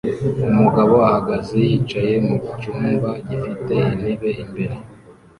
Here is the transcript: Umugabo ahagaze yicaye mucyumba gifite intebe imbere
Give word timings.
Umugabo 0.51 0.93
ahagaze 1.07 1.55
yicaye 1.67 2.13
mucyumba 2.27 3.09
gifite 3.27 3.73
intebe 3.91 4.29
imbere 4.43 4.75